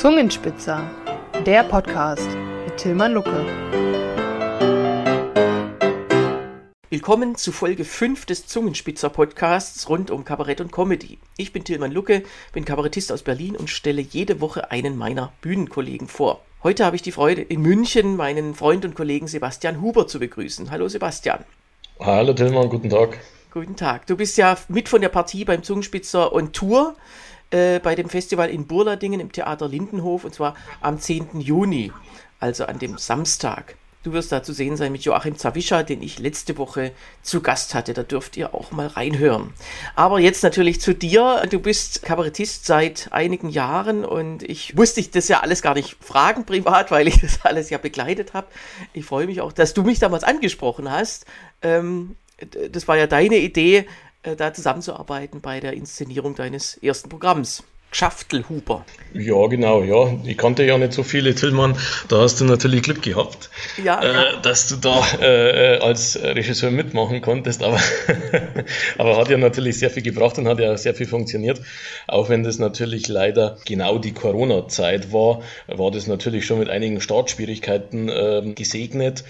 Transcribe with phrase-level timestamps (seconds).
[0.00, 0.90] Zungenspitzer,
[1.44, 2.26] der Podcast
[2.64, 3.44] mit Tilman Lucke.
[6.88, 11.18] Willkommen zu Folge 5 des Zungenspitzer Podcasts rund um Kabarett und Comedy.
[11.36, 12.22] Ich bin Tilman Lucke,
[12.54, 16.40] bin Kabarettist aus Berlin und stelle jede Woche einen meiner Bühnenkollegen vor.
[16.62, 20.70] Heute habe ich die Freude, in München meinen Freund und Kollegen Sebastian Huber zu begrüßen.
[20.70, 21.44] Hallo Sebastian.
[22.00, 23.18] Hallo Tilman, guten Tag.
[23.50, 24.06] Guten Tag.
[24.06, 26.96] Du bist ja mit von der Partie beim Zungenspitzer on Tour
[27.50, 31.40] äh, bei dem Festival in Burladingen im Theater Lindenhof und zwar am 10.
[31.40, 31.92] Juni,
[32.38, 33.76] also an dem Samstag.
[34.02, 37.74] Du wirst da zu sehen sein mit Joachim Zawischa, den ich letzte Woche zu Gast
[37.74, 37.92] hatte.
[37.92, 39.52] Da dürft ihr auch mal reinhören.
[39.94, 41.46] Aber jetzt natürlich zu dir.
[41.50, 45.98] Du bist Kabarettist seit einigen Jahren und ich musste dich das ja alles gar nicht
[46.02, 48.46] fragen privat, weil ich das alles ja begleitet habe.
[48.94, 51.26] Ich freue mich auch, dass du mich damals angesprochen hast.
[51.60, 52.16] Ähm,
[52.70, 53.86] das war ja deine Idee,
[54.22, 57.62] da zusammenzuarbeiten bei der Inszenierung deines ersten Programms.
[57.92, 58.84] Schaftelhuber.
[59.12, 60.16] Ja, genau, ja.
[60.24, 61.76] Ich kannte ja nicht so viele, Tillmann.
[62.08, 63.50] Da hast du natürlich Glück gehabt,
[63.82, 64.36] ja, äh, ja.
[64.40, 67.64] dass du da äh, äh als Regisseur mitmachen konntest.
[67.64, 67.80] Aber,
[68.98, 71.60] aber hat ja natürlich sehr viel gebracht und hat ja sehr viel funktioniert.
[72.06, 77.00] Auch wenn das natürlich leider genau die Corona-Zeit war, war das natürlich schon mit einigen
[77.00, 79.24] Startschwierigkeiten äh, gesegnet.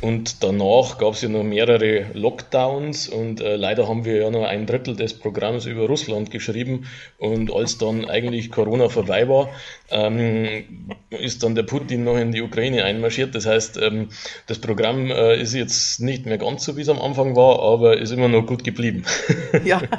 [0.00, 4.44] Und danach gab es ja noch mehrere Lockdowns und äh, leider haben wir ja noch
[4.44, 6.86] ein Drittel des Programms über Russland geschrieben.
[7.18, 9.48] Und als dann eigentlich Corona vorbei war,
[9.90, 13.34] ähm, ist dann der Putin noch in die Ukraine einmarschiert.
[13.34, 14.08] Das heißt, ähm,
[14.46, 17.98] das Programm äh, ist jetzt nicht mehr ganz so, wie es am Anfang war, aber
[17.98, 19.04] ist immer noch gut geblieben.
[19.64, 19.82] Ja.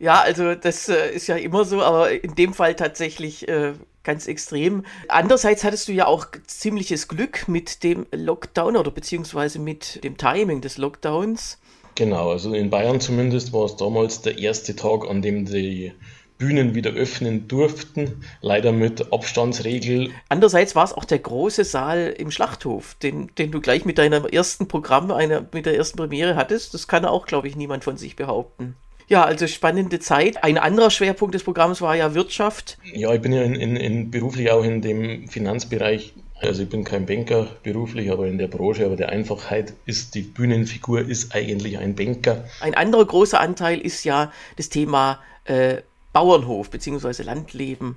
[0.00, 3.72] Ja, also das äh, ist ja immer so, aber in dem Fall tatsächlich äh,
[4.04, 4.84] ganz extrem.
[5.08, 10.60] Andererseits hattest du ja auch ziemliches Glück mit dem Lockdown oder beziehungsweise mit dem Timing
[10.60, 11.58] des Lockdowns.
[11.96, 15.92] Genau, also in Bayern zumindest war es damals der erste Tag, an dem die
[16.38, 20.10] Bühnen wieder öffnen durften, leider mit Abstandsregel.
[20.28, 24.24] Andererseits war es auch der große Saal im Schlachthof, den, den du gleich mit deinem
[24.24, 26.74] ersten Programm, einer, mit der ersten Premiere hattest.
[26.74, 28.74] Das kann auch, glaube ich, niemand von sich behaupten.
[29.08, 30.44] Ja, also spannende Zeit.
[30.44, 32.78] Ein anderer Schwerpunkt des Programms war ja Wirtschaft.
[32.92, 36.84] Ja, ich bin ja in, in, in beruflich auch in dem Finanzbereich also ich bin
[36.84, 41.78] kein Banker beruflich, aber in der Branche, aber der Einfachheit ist die Bühnenfigur ist eigentlich
[41.78, 42.44] ein Banker.
[42.60, 45.78] Ein anderer großer Anteil ist ja das Thema äh,
[46.12, 47.22] Bauernhof bzw.
[47.22, 47.96] Landleben.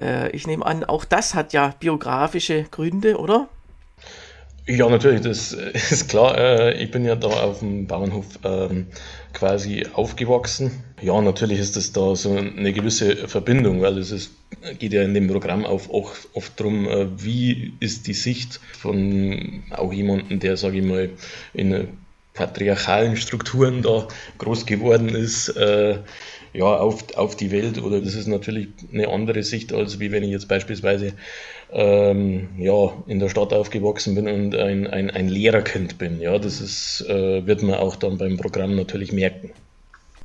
[0.00, 3.48] Äh, ich nehme an, auch das hat ja biografische Gründe, oder?
[4.66, 5.52] Ja, natürlich, das
[5.90, 6.38] ist klar.
[6.38, 8.86] Äh, ich bin ja da auf dem Bauernhof ähm,
[9.32, 10.84] quasi aufgewachsen.
[11.00, 14.32] Ja, natürlich ist das da so eine gewisse Verbindung, weil es ist,
[14.78, 19.92] geht ja in dem Programm auch oft darum, äh, wie ist die Sicht von auch
[19.92, 21.10] jemandem, der, sage ich mal,
[21.54, 21.88] in
[22.34, 25.98] patriarchalen Strukturen da groß geworden ist, äh,
[26.52, 27.82] ja, auf, auf die Welt.
[27.82, 31.12] Oder das ist natürlich eine andere Sicht, als wie wenn ich jetzt beispielsweise
[31.72, 36.20] ähm, ja, in der Stadt aufgewachsen bin und ein, ein, ein Lehrerkind bin.
[36.20, 39.50] Ja, das ist, äh, wird man auch dann beim Programm natürlich merken.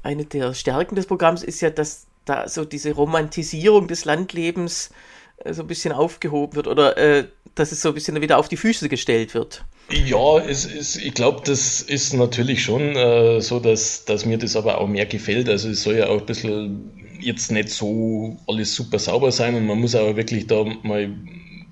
[0.03, 4.91] Eine der Stärken des Programms ist ja, dass da so diese Romantisierung des Landlebens
[5.37, 7.25] äh, so ein bisschen aufgehoben wird oder äh,
[7.55, 9.63] dass es so ein bisschen wieder auf die Füße gestellt wird.
[9.89, 14.57] Ja, es ist, ich glaube, das ist natürlich schon äh, so, dass, dass mir das
[14.57, 15.47] aber auch mehr gefällt.
[15.47, 19.65] Also es soll ja auch ein bisschen jetzt nicht so alles super sauber sein und
[19.65, 21.09] man muss aber wirklich da mal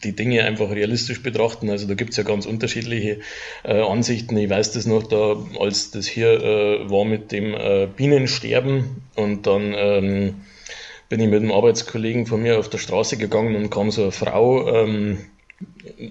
[0.03, 1.69] die Dinge einfach realistisch betrachten.
[1.69, 3.19] Also da gibt es ja ganz unterschiedliche
[3.63, 4.37] äh, Ansichten.
[4.37, 9.45] Ich weiß das noch, da als das hier äh, war mit dem äh, Bienensterben und
[9.45, 10.35] dann ähm,
[11.09, 14.11] bin ich mit einem Arbeitskollegen von mir auf der Straße gegangen und kam so eine
[14.11, 15.17] Frau, ähm,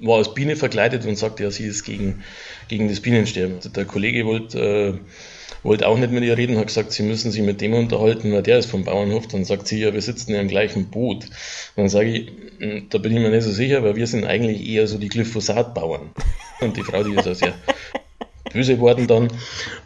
[0.02, 2.22] war als Biene verkleidet und sagte, ja, sie ist gegen,
[2.68, 3.58] gegen das Bienensterben.
[3.74, 4.98] Der Kollege wollte äh,
[5.64, 8.42] wollte auch nicht mit ihr reden, hat gesagt, sie müssen sich mit dem unterhalten, weil
[8.42, 9.26] der ist vom Bauernhof.
[9.28, 11.24] Dann sagt sie, ja, wir sitzen ja im gleichen Boot.
[11.74, 14.68] dann sage ich, hm, da bin ich mir nicht so sicher, weil wir sind eigentlich
[14.68, 16.10] eher so die Glyphosat-Bauern.
[16.60, 17.54] Und die Frau, die ist ja sehr
[18.52, 19.28] böse geworden dann.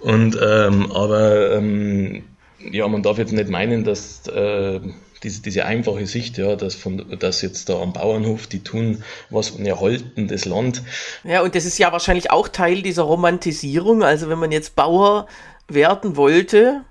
[0.00, 2.24] Und ähm, aber ähm,
[2.72, 4.80] ja, man darf jetzt nicht meinen, dass äh,
[5.22, 9.50] diese, diese einfache Sicht, ja, dass, von, dass jetzt da am Bauernhof, die tun was
[9.50, 10.82] und erhalten das Land.
[11.24, 14.02] Ja, und das ist ja wahrscheinlich auch Teil dieser Romantisierung.
[14.02, 15.26] Also wenn man jetzt Bauer
[15.68, 16.82] werden wollte,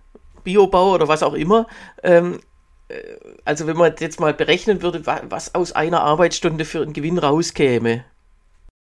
[0.43, 1.67] Biobau oder was auch immer,
[2.03, 2.39] ähm,
[2.89, 3.01] äh,
[3.45, 8.03] also wenn man jetzt mal berechnen würde, was aus einer Arbeitsstunde für einen Gewinn rauskäme.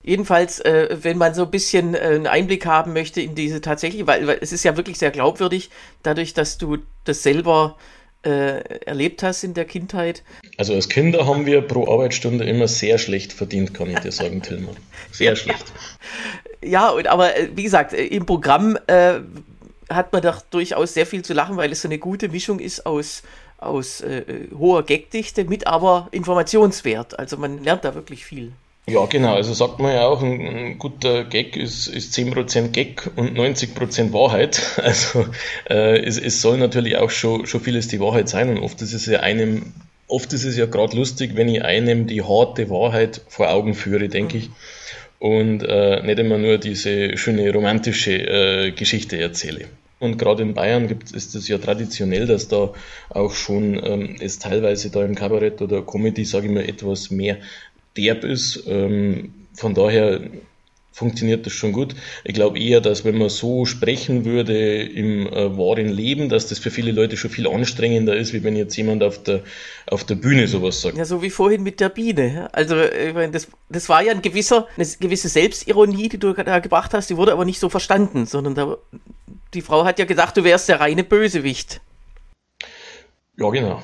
[0.02, 4.08] Jedenfalls, äh, wenn man so ein bisschen äh, einen Einblick haben möchte in diese tatsächlich,
[4.08, 5.70] weil, weil, es ist ja wirklich sehr glaubwürdig,
[6.04, 7.76] dadurch, dass du das selber
[8.24, 10.24] äh, erlebt hast in der Kindheit.
[10.58, 14.42] Also als Kinder haben wir pro Arbeitsstunde immer sehr schlecht verdient, kann ich dir sagen,
[14.42, 14.76] Tilman.
[15.12, 15.66] Sehr schlecht.
[16.64, 19.20] Ja, und, aber äh, wie gesagt, äh, im Programm äh,
[19.90, 22.86] hat man doch durchaus sehr viel zu lachen, weil es so eine gute Mischung ist
[22.86, 23.24] aus
[23.60, 24.24] aus äh,
[24.58, 27.20] hoher Gagdichte mit aber Informationswert.
[27.20, 28.54] Also man lernt da wirklich viel.
[28.90, 29.36] Ja, genau.
[29.36, 34.14] Also sagt man ja auch, ein, ein guter Gag ist, ist 10% Gag und 90%
[34.14, 34.62] Wahrheit.
[34.90, 35.28] Also
[35.70, 38.94] äh, es, es soll natürlich auch schon, schon vieles die Wahrheit sein und oft ist
[38.94, 39.74] es ja einem,
[40.08, 44.10] oft ist es ja gerade lustig, wenn ich einem die harte Wahrheit vor Augen führe,
[44.10, 44.50] denke ich.
[45.20, 49.66] Und äh, nicht immer nur diese schöne romantische äh, Geschichte erzähle.
[50.00, 52.72] Und gerade in Bayern gibt, ist es ja traditionell, dass da
[53.10, 57.38] auch schon ähm, es teilweise da im Kabarett oder Comedy, sage ich mal, etwas mehr
[57.98, 58.64] derb ist.
[58.68, 60.22] Ähm, von daher
[61.00, 61.96] funktioniert das schon gut.
[62.26, 66.60] Ich glaube eher, dass wenn man so sprechen würde im äh, wahren Leben, dass das
[66.60, 69.42] für viele Leute schon viel anstrengender ist, wie wenn jetzt jemand auf der,
[69.88, 70.98] auf der Bühne sowas sagt.
[70.98, 72.50] Ja, so wie vorhin mit der Biene.
[72.52, 76.60] Also, ich meine, das, das war ja ein gewisser, eine gewisse Selbstironie, die du da
[76.60, 78.78] gebracht hast, die wurde aber nicht so verstanden, sondern da,
[79.54, 81.80] die Frau hat ja gesagt, du wärst der reine Bösewicht.
[83.40, 83.82] Ja, genau.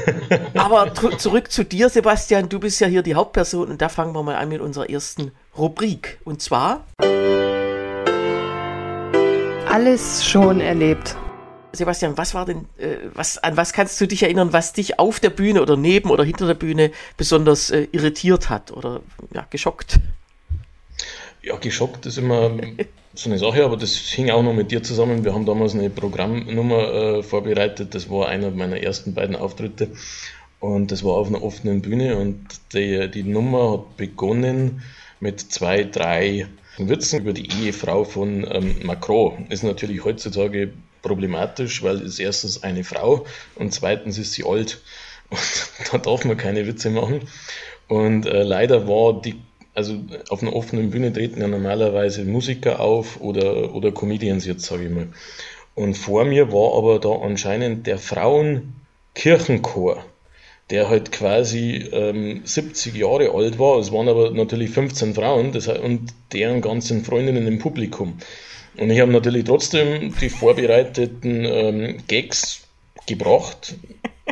[0.54, 2.48] Aber zurück zu dir, Sebastian.
[2.48, 5.32] Du bist ja hier die Hauptperson und da fangen wir mal an mit unserer ersten
[5.56, 6.18] Rubrik.
[6.24, 6.86] Und zwar.
[9.68, 11.14] Alles schon erlebt.
[11.72, 15.20] Sebastian, was war denn, äh, was, an was kannst du dich erinnern, was dich auf
[15.20, 19.02] der Bühne oder neben oder hinter der Bühne besonders äh, irritiert hat oder
[19.34, 19.98] ja, geschockt?
[21.42, 22.50] Ja, geschockt ist immer
[23.18, 25.24] so eine Sache, aber das hing auch noch mit dir zusammen.
[25.24, 27.94] Wir haben damals eine Programmnummer äh, vorbereitet.
[27.94, 29.90] Das war einer meiner ersten beiden Auftritte.
[30.60, 34.82] Und das war auf einer offenen Bühne und die, die Nummer hat begonnen
[35.20, 36.46] mit zwei, drei
[36.78, 39.46] Witzen über die Ehefrau von ähm, Macron.
[39.48, 40.72] Ist natürlich heutzutage
[41.02, 44.80] problematisch, weil es erstens eine Frau und zweitens ist sie alt.
[45.28, 47.22] Und da darf man keine Witze machen.
[47.88, 49.34] Und äh, leider war die
[49.76, 50.00] also
[50.30, 54.90] auf einer offenen Bühne treten ja normalerweise Musiker auf oder, oder Comedians jetzt, sage ich
[54.90, 55.08] mal.
[55.74, 60.02] Und vor mir war aber da anscheinend der Frauenkirchenchor,
[60.70, 63.78] der halt quasi ähm, 70 Jahre alt war.
[63.78, 68.16] Es waren aber natürlich 15 Frauen das, und deren ganzen Freundinnen im Publikum.
[68.78, 72.62] Und ich habe natürlich trotzdem die vorbereiteten ähm, Gags
[73.06, 73.74] gebracht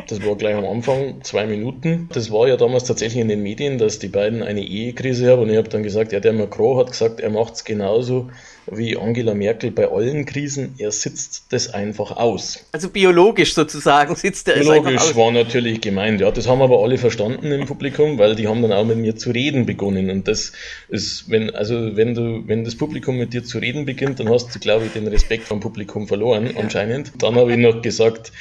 [0.07, 2.09] das war gleich am Anfang, zwei Minuten.
[2.13, 5.43] Das war ja damals tatsächlich in den Medien, dass die beiden eine Ehekrise haben.
[5.43, 8.29] Und ich habe dann gesagt, ja, der Macron hat gesagt, er macht es genauso
[8.71, 12.65] wie Angela Merkel bei allen Krisen, er sitzt das einfach aus.
[12.71, 15.15] Also biologisch sozusagen sitzt er biologisch es einfach aus.
[15.15, 16.31] war natürlich gemeint, ja.
[16.31, 19.31] Das haben aber alle verstanden im Publikum, weil die haben dann auch mit mir zu
[19.31, 20.09] reden begonnen.
[20.09, 20.51] Und das
[20.89, 24.53] ist, wenn, also wenn du, wenn das Publikum mit dir zu reden beginnt, dann hast
[24.53, 26.61] du, glaube ich, den Respekt vom Publikum verloren, ja.
[26.61, 27.11] anscheinend.
[27.21, 28.31] Dann habe ich noch gesagt,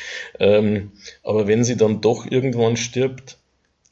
[0.40, 3.38] ähm, aber wenn sie dann doch irgendwann stirbt,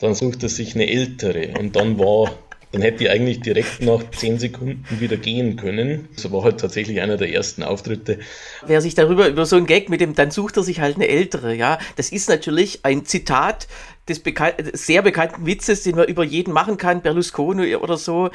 [0.00, 1.54] dann sucht er sich eine ältere.
[1.58, 2.32] Und dann war
[2.72, 6.08] dann hätte ich eigentlich direkt nach zehn Sekunden wieder gehen können.
[6.16, 8.18] Das war halt tatsächlich einer der ersten Auftritte.
[8.66, 11.06] Wer sich darüber, über so einen Gag mit dem, dann sucht er sich halt eine
[11.06, 11.78] ältere, ja.
[11.96, 13.68] Das ist natürlich ein Zitat
[14.08, 18.30] des bekan sehr bekannten Witzes, den man über jeden machen kann, Berlusconi oder so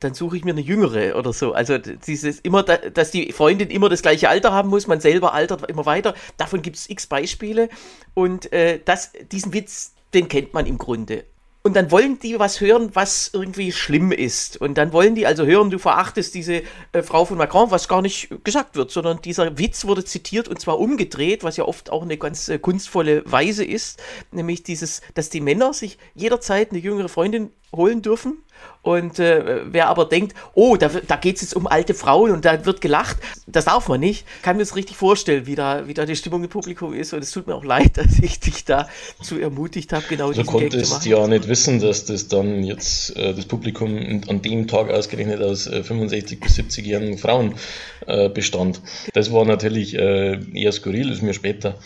[0.00, 1.52] dann suche ich mir eine jüngere oder so.
[1.52, 5.68] Also dieses immer, dass die Freundin immer das gleiche Alter haben muss, man selber altert
[5.70, 6.14] immer weiter.
[6.36, 7.68] Davon gibt es x Beispiele.
[8.14, 11.24] Und äh, das, diesen Witz, den kennt man im Grunde.
[11.66, 14.58] Und dann wollen die was hören, was irgendwie schlimm ist.
[14.58, 16.62] Und dann wollen die also hören, du verachtest diese
[16.92, 20.60] äh, Frau von Macron, was gar nicht gesagt wird, sondern dieser Witz wurde zitiert und
[20.60, 23.98] zwar umgedreht, was ja oft auch eine ganz äh, kunstvolle Weise ist.
[24.30, 28.42] Nämlich dieses, dass die Männer sich jederzeit eine jüngere Freundin holen dürfen
[28.84, 32.44] und äh, wer aber denkt, oh, da, da geht es jetzt um alte Frauen und
[32.44, 33.16] da wird gelacht,
[33.46, 34.26] das darf man nicht.
[34.42, 37.14] Kann mir das richtig vorstellen, wie da, wie da die Stimmung im Publikum ist.
[37.14, 38.86] Und es tut mir auch leid, dass ich dich da
[39.22, 43.46] zu ermutigt habe, genau Du konntest ja nicht wissen, dass das dann jetzt äh, das
[43.46, 47.54] Publikum an dem Tag ausgerechnet aus äh, 65 bis 70-jährigen Frauen
[48.06, 48.82] äh, bestand.
[49.14, 51.78] Das war natürlich äh, eher skurril, ist mir später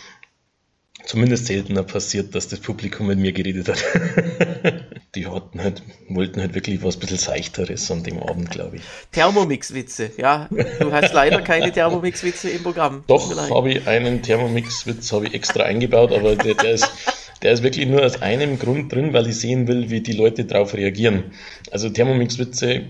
[1.09, 3.83] zumindest seltener passiert, dass das Publikum mit mir geredet hat.
[5.15, 8.83] die hatten halt, wollten halt wirklich was ein bisschen Seichteres an dem Abend, glaube ich.
[9.12, 10.49] Thermomix-Witze, ja.
[10.79, 13.05] Du hast leider keine Thermomix-Witze im Programm.
[13.07, 16.91] Doch, habe ich einen Thermomix-Witz ich extra eingebaut, aber der, der, ist,
[17.43, 20.45] der ist wirklich nur aus einem Grund drin, weil ich sehen will, wie die Leute
[20.45, 21.33] darauf reagieren.
[21.71, 22.83] Also Thermomix-Witze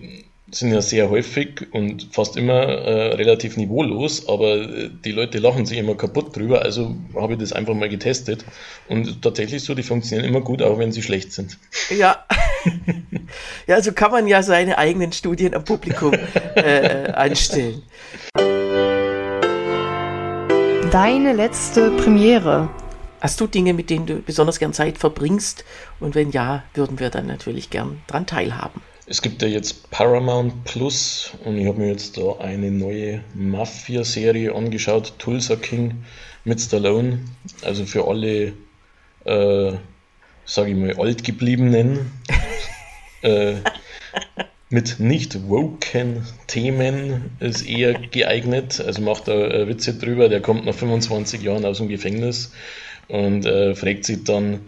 [0.51, 5.67] sind ja sehr häufig und fast immer äh, relativ niveaulos, aber äh, die Leute lachen
[5.67, 8.45] sich immer kaputt drüber, also habe ich das einfach mal getestet
[8.89, 11.59] und tatsächlich so, die funktionieren immer gut, auch wenn sie schlecht sind.
[11.91, 12.25] Ja,
[13.67, 16.15] ja, so also kann man ja seine eigenen Studien am Publikum
[16.55, 17.83] äh, einstellen.
[20.91, 22.71] Deine letzte Premiere.
[23.21, 25.65] Hast du Dinge, mit denen du besonders gern Zeit verbringst?
[26.01, 28.81] Und wenn ja, würden wir dann natürlich gern dran teilhaben.
[29.09, 34.55] Es gibt ja jetzt Paramount Plus und ich habe mir jetzt da eine neue Mafia-Serie
[34.55, 36.05] angeschaut, Tulsa King
[36.45, 37.21] mit Stallone.
[37.63, 38.53] Also für alle
[39.25, 39.73] äh,
[40.49, 42.11] sage ich mal, altgebliebenen,
[43.23, 43.57] äh,
[44.71, 48.83] mit nicht woken Themen ist eher geeignet.
[48.85, 52.53] Also macht da äh, Witze drüber, der kommt nach 25 Jahren aus dem Gefängnis
[53.09, 54.61] und äh, fragt sich dann,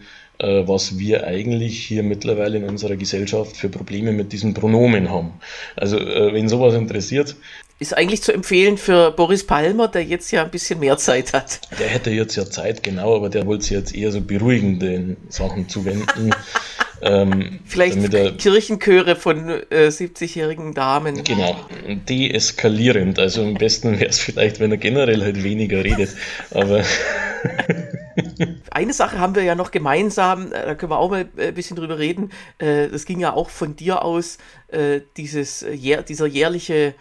[0.67, 5.33] was wir eigentlich hier mittlerweile in unserer Gesellschaft für Probleme mit diesen Pronomen haben.
[5.77, 7.37] Also äh, wenn sowas interessiert.
[7.79, 11.61] Ist eigentlich zu empfehlen für Boris Palmer, der jetzt ja ein bisschen mehr Zeit hat.
[11.79, 15.69] Der hätte jetzt ja Zeit, genau, aber der wollte sich jetzt eher so beruhigende Sachen
[15.69, 16.35] zuwenden.
[17.03, 21.25] Ähm, Vielleicht er, Kirchenchöre von äh, 70-jährigen Damen.
[21.25, 21.57] Genau,
[22.09, 23.19] deeskalierend.
[23.19, 26.11] Also am besten wäre es vielleicht, wenn er generell halt weniger redet.
[26.51, 26.85] Aber
[28.71, 31.55] Eine Sache haben wir ja noch gemeinsam, äh, da können wir auch mal äh, ein
[31.55, 32.31] bisschen drüber reden.
[32.59, 34.39] Äh, das ging ja auch von dir aus,
[35.17, 35.67] dieses,
[36.09, 36.95] dieser jährliche,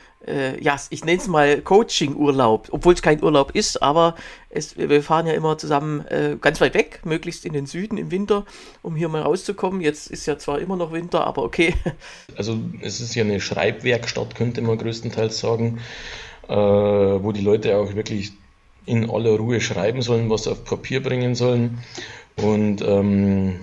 [0.59, 4.15] ja, ich nenne es mal Coaching-Urlaub, obwohl es kein Urlaub ist, aber
[4.49, 6.03] es, wir fahren ja immer zusammen
[6.41, 8.43] ganz weit weg, möglichst in den Süden im Winter,
[8.81, 9.81] um hier mal rauszukommen.
[9.81, 11.75] Jetzt ist ja zwar immer noch Winter, aber okay.
[12.35, 15.79] Also es ist ja eine Schreibwerkstatt, könnte man größtenteils sagen,
[16.47, 18.31] wo die Leute auch wirklich
[18.89, 21.77] in aller Ruhe schreiben sollen, was auf Papier bringen sollen.
[22.35, 23.59] Und ähm,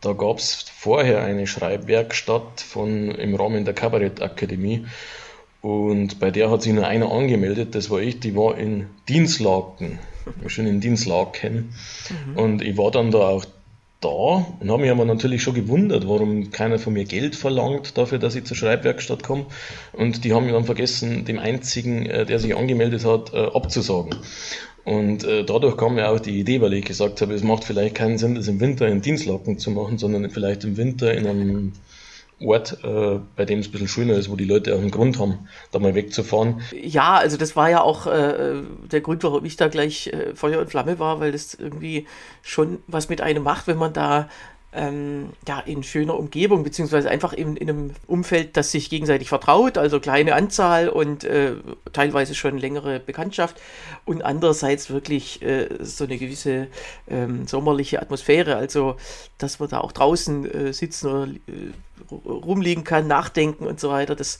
[0.00, 4.86] da gab es vorher eine Schreibwerkstatt von, im Rahmen der Kabarettakademie.
[5.62, 9.98] Und bei der hat sich nur einer angemeldet, das war ich, die war in Dienstlaken,
[10.46, 11.74] schon in Dienstlaken.
[12.26, 12.36] Mhm.
[12.36, 13.44] Und ich war dann da auch
[14.00, 18.18] da und habe mich aber natürlich schon gewundert, warum keiner von mir Geld verlangt dafür,
[18.18, 19.46] dass ich zur Schreibwerkstatt komme.
[19.92, 24.14] Und die haben mir dann vergessen, dem einzigen, äh, der sich angemeldet hat, äh, abzusagen.
[24.84, 27.94] Und äh, dadurch kam mir auch die Idee, weil ich gesagt habe, es macht vielleicht
[27.94, 31.72] keinen Sinn, das im Winter in Dienstlaken zu machen, sondern vielleicht im Winter in einem
[32.40, 35.18] Ort, äh, bei dem es ein bisschen schöner ist, wo die Leute auch einen Grund
[35.18, 36.60] haben, da mal wegzufahren.
[36.72, 40.60] Ja, also das war ja auch äh, der Grund, warum ich da gleich äh, Feuer
[40.60, 42.06] und Flamme war, weil das irgendwie
[42.42, 44.28] schon was mit einem macht, wenn man da
[44.72, 49.78] ähm, ja, in schöner Umgebung, beziehungsweise einfach in, in, einem Umfeld, das sich gegenseitig vertraut,
[49.78, 51.54] also kleine Anzahl und äh,
[51.92, 53.56] teilweise schon längere Bekanntschaft
[54.04, 56.66] und andererseits wirklich äh, so eine gewisse
[57.08, 58.96] ähm, sommerliche Atmosphäre, also
[59.38, 64.14] dass man da auch draußen äh, sitzen oder äh, rumliegen kann, nachdenken und so weiter,
[64.16, 64.38] das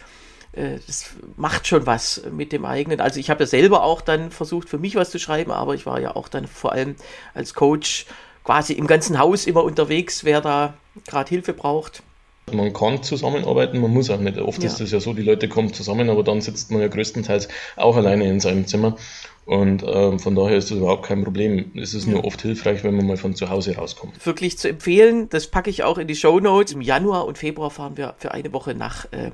[0.52, 3.00] äh, das macht schon was mit dem eigenen.
[3.00, 5.86] Also ich habe ja selber auch dann versucht, für mich was zu schreiben, aber ich
[5.86, 6.96] war ja auch dann vor allem
[7.32, 8.06] als Coach
[8.48, 10.72] quasi im ganzen Haus immer unterwegs, wer da
[11.06, 12.02] gerade Hilfe braucht.
[12.50, 14.38] Man kann zusammenarbeiten, man muss auch nicht.
[14.38, 14.70] Oft ja.
[14.70, 17.94] ist es ja so, die Leute kommen zusammen, aber dann sitzt man ja größtenteils auch
[17.94, 18.96] alleine in seinem Zimmer.
[19.44, 21.72] Und ähm, von daher ist das überhaupt kein Problem.
[21.74, 24.24] Es ist nur oft hilfreich, wenn man mal von zu Hause rauskommt.
[24.24, 26.72] Wirklich zu empfehlen, das packe ich auch in die Show Notes.
[26.72, 29.30] Im Januar und Februar fahren wir für eine Woche nach äh,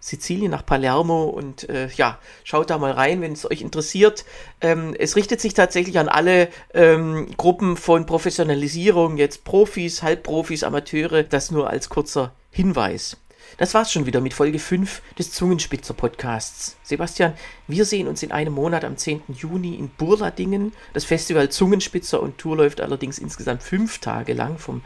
[0.00, 4.24] Sizilien, nach Palermo und äh, ja, schaut da mal rein, wenn es euch interessiert.
[4.60, 11.22] Ähm, es richtet sich tatsächlich an alle ähm, Gruppen von Professionalisierung, jetzt Profis, Halbprofis, Amateure,
[11.22, 13.18] das nur als kurzer Hinweis.
[13.58, 16.76] Das war's schon wieder mit Folge 5 des Zungenspitzer Podcasts.
[16.82, 17.34] Sebastian,
[17.68, 19.22] wir sehen uns in einem Monat am 10.
[19.28, 20.72] Juni in Burladingen.
[20.94, 24.82] Das Festival Zungenspitzer und Tour läuft allerdings insgesamt fünf Tage lang, vom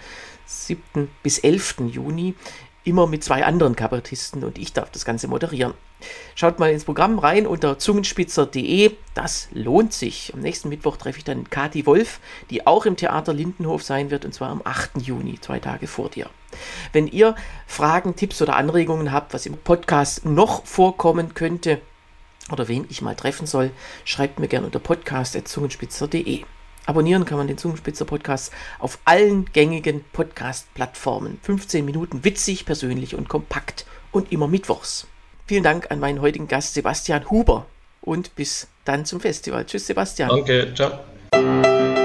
[0.46, 1.08] 7.
[1.22, 1.76] bis 11.
[1.90, 2.34] Juni
[2.84, 5.74] immer mit zwei anderen Kabarettisten und ich darf das Ganze moderieren.
[6.34, 8.92] Schaut mal ins Programm rein unter zungenspitzer.de.
[9.14, 10.32] Das lohnt sich.
[10.34, 14.24] Am nächsten Mittwoch treffe ich dann Kati Wolf, die auch im Theater Lindenhof sein wird,
[14.24, 15.00] und zwar am 8.
[15.02, 16.28] Juni, zwei Tage vor dir.
[16.92, 17.34] Wenn ihr
[17.66, 21.80] Fragen, Tipps oder Anregungen habt, was im Podcast noch vorkommen könnte
[22.52, 23.70] oder wen ich mal treffen soll,
[24.04, 26.44] schreibt mir gerne unter podcast.zungenspitzer.de.
[26.86, 31.38] Abonnieren kann man den Zungenspitzer Podcast auf allen gängigen Podcast-Plattformen.
[31.42, 35.06] 15 Minuten witzig, persönlich und kompakt und immer mittwochs.
[35.46, 37.66] Vielen Dank an meinen heutigen Gast Sebastian Huber
[38.00, 39.64] und bis dann zum Festival.
[39.64, 40.28] Tschüss, Sebastian.
[40.28, 42.03] Danke, ciao.